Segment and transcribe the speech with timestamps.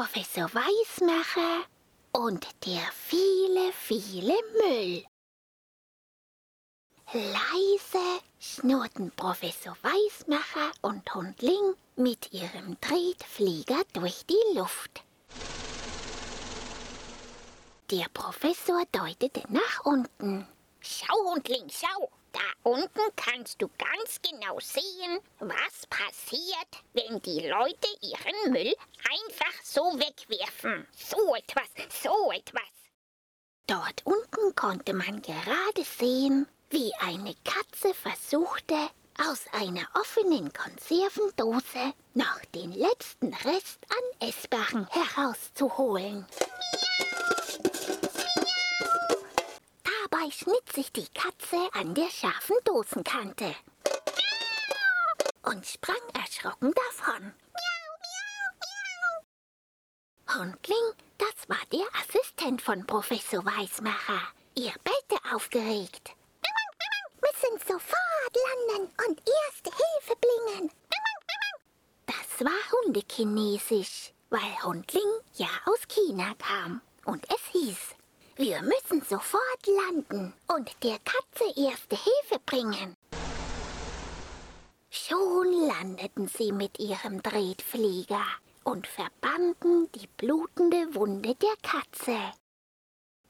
[0.00, 1.66] Professor Weismacher
[2.12, 5.04] und der viele, viele Müll.
[7.12, 15.02] Leise schnurrten Professor Weismacher und Hundling mit ihrem Tretflieger durch die Luft.
[17.90, 20.48] Der Professor deutete nach unten.
[20.80, 22.10] Schau, Hundling, schau!
[22.32, 28.74] Da unten kannst du ganz genau sehen, was passiert, wenn die Leute ihren Müll
[29.10, 30.86] einfach so wegwerfen.
[30.96, 31.68] So etwas,
[32.02, 32.62] so etwas.
[33.66, 38.76] Dort unten konnte man gerade sehen, wie eine Katze versuchte,
[39.28, 46.26] aus einer offenen Konservendose noch den letzten Rest an Essbaren herauszuholen.
[50.20, 53.54] Dabei schnitt sich die Katze an der scharfen Dosenkante
[55.44, 57.32] und sprang erschrocken davon.
[60.28, 64.20] Hundling, das war der Assistent von Professor Weismacher.
[64.56, 66.10] Ihr bellte aufgeregt.
[67.22, 68.36] Müssen sofort
[68.68, 70.70] landen und erste Hilfe bringen.
[72.04, 76.82] Das war Hundekinesisch, weil Hundling ja aus China kam.
[77.06, 77.94] Und es hieß,
[78.40, 82.96] wir müssen sofort landen und der Katze erste Hilfe bringen.
[84.88, 88.24] Schon landeten sie mit ihrem Tretflieger
[88.64, 92.16] und verbanden die blutende Wunde der Katze.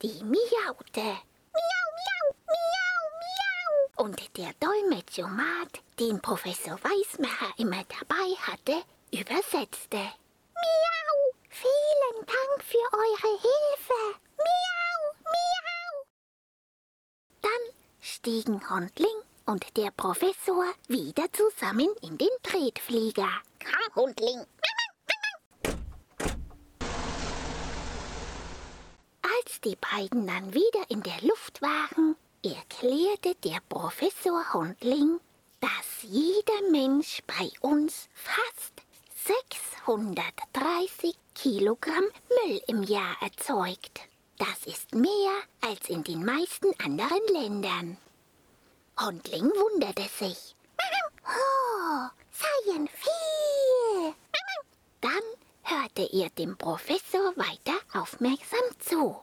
[0.00, 1.00] Die miaute.
[1.00, 4.04] Miau, miau, miau, miau.
[4.04, 9.98] Und der Dolmetschomat, den Professor Weismacher immer dabei hatte, übersetzte.
[10.54, 13.79] Miau, vielen Dank für eure Hilfe.
[18.10, 19.06] Stiegen Hundling
[19.46, 23.28] und der Professor wieder zusammen in den Tretflieger.
[23.60, 24.44] Komm, Hundling.
[29.22, 35.20] Als die beiden dann wieder in der Luft waren, erklärte der Professor Hundling,
[35.60, 38.82] dass jeder Mensch bei uns fast
[39.24, 44.00] 630 Kilogramm Müll im Jahr erzeugt.
[44.40, 47.98] Das ist mehr als in den meisten anderen Ländern.
[49.00, 50.54] Hundling wunderte sich.
[51.24, 54.14] Oh, seien viel.
[55.00, 55.22] Dann
[55.62, 59.22] hörte er dem Professor weiter aufmerksam zu.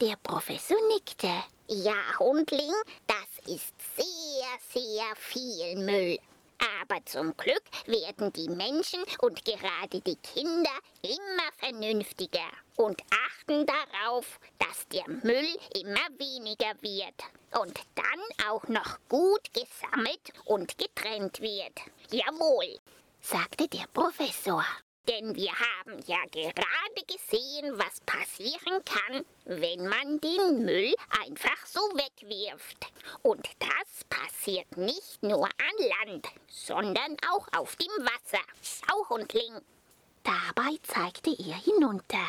[0.00, 1.42] Der Professor nickte.
[1.66, 2.72] Ja, Hundling,
[3.08, 6.18] das ist sehr, sehr viel Müll.
[6.58, 10.70] Aber zum Glück werden die Menschen und gerade die Kinder
[11.02, 18.98] immer vernünftiger und achten darauf, dass der Müll immer weniger wird und dann auch noch
[19.08, 21.78] gut gesammelt und getrennt wird.
[22.10, 22.78] Jawohl,
[23.20, 24.64] sagte der Professor.
[25.08, 31.80] Denn wir haben ja gerade gesehen, was passieren kann, wenn man den Müll einfach so
[31.80, 32.86] wegwirft.
[33.22, 38.44] Und das passiert nicht nur an Land, sondern auch auf dem Wasser.
[38.62, 39.60] Schau, Hundling.
[40.22, 42.26] Dabei zeigte er hinunter.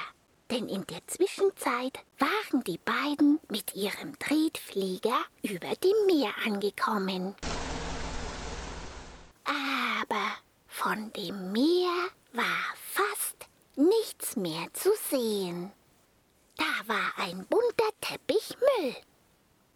[0.49, 7.35] Denn in der Zwischenzeit waren die beiden mit ihrem Tretflieger über dem Meer angekommen.
[9.43, 10.31] Aber
[10.81, 13.35] von dem Meer war fast
[13.75, 15.73] nichts mehr zu sehen.
[16.55, 18.95] Da war ein bunter Teppich Müll.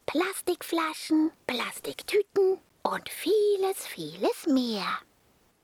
[0.05, 4.87] Plastikflaschen, Plastiktüten und vieles, vieles mehr.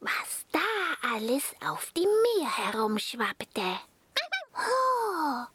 [0.01, 3.61] Was da alles auf dem Meer herumschwappte.
[4.61, 5.45] Oh,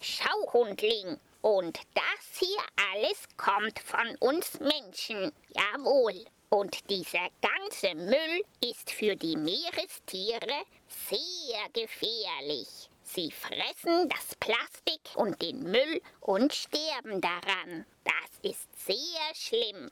[0.00, 1.18] Schau, Hundling.
[1.40, 2.60] Und das hier
[2.92, 5.32] alles kommt von uns Menschen.
[5.48, 6.26] Jawohl.
[6.48, 12.88] Und dieser ganze Müll ist für die Meerestiere sehr gefährlich.
[13.02, 17.86] Sie fressen das Plastik und den Müll und sterben daran.
[18.04, 19.90] Das ist sehr schlimm.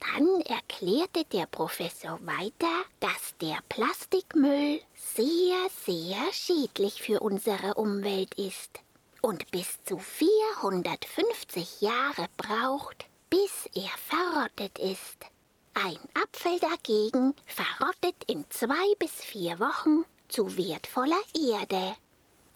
[0.00, 8.80] Dann erklärte der Professor weiter, dass der Plastikmüll sehr, sehr schädlich für unsere Umwelt ist
[9.22, 15.33] und bis zu 450 Jahre braucht, bis er verrottet ist.
[15.74, 21.96] Ein Apfel dagegen verrottet in zwei bis vier Wochen zu wertvoller Erde.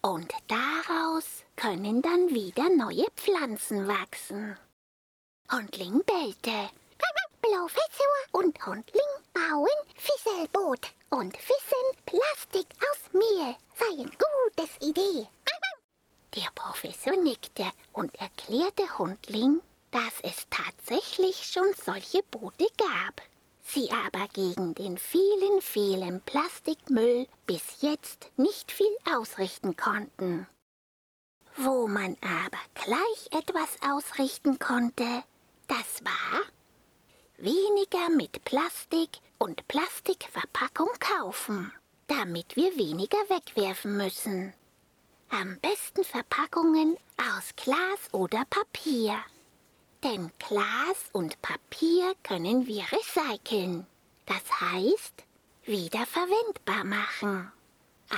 [0.03, 4.57] Und daraus können dann wieder neue Pflanzen wachsen.
[5.51, 6.71] Hundling bellte.
[7.41, 13.57] Professor und Hundling bauen Fisselboot und fischen Plastik aus Mehl.
[13.75, 15.27] Sei eine gutes Idee.
[16.35, 23.23] Der Professor nickte und erklärte Hundling, dass es tatsächlich schon solche Boote gab.
[23.71, 30.47] sie aber gegen den vielen, vielen Plastikmüll bis jetzt nicht viel ausrichten konnten.
[31.57, 35.23] Wo man aber gleich etwas ausrichten konnte,
[35.67, 36.41] das war
[37.37, 41.73] weniger mit Plastik und Plastikverpackung kaufen,
[42.07, 44.55] damit wir weniger wegwerfen müssen.
[45.31, 49.19] Am besten Verpackungen aus Glas oder Papier.
[50.05, 53.87] Denn Glas und Papier können wir recyceln.
[54.27, 55.25] Das heißt,
[55.65, 57.51] wiederverwendbar machen.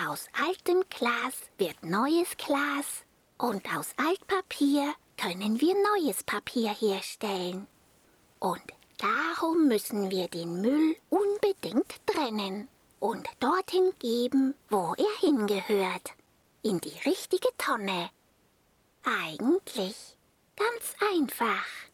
[0.06, 3.04] Aus altem Glas wird neues Glas
[3.38, 7.66] und aus Altpapier können wir neues Papier herstellen.
[8.38, 8.62] Und
[8.98, 12.68] darum müssen wir den Müll unbedingt trennen
[13.00, 16.12] und dorthin geben, wo er hingehört.
[16.62, 18.10] In die richtige Tonne.
[19.02, 20.16] Eigentlich
[20.60, 21.89] ganz einfach.